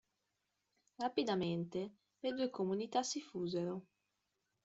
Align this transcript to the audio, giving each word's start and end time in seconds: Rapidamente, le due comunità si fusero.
Rapidamente, 0.97 1.91
le 2.21 2.33
due 2.33 2.49
comunità 2.49 3.03
si 3.03 3.21
fusero. 3.21 3.83